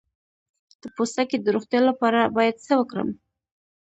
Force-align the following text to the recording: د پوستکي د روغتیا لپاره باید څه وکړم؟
د 0.81 0.83
پوستکي 0.95 1.37
د 1.41 1.47
روغتیا 1.55 1.81
لپاره 1.89 2.31
باید 2.35 2.55
څه 2.65 2.73
وکړم؟ 2.79 3.09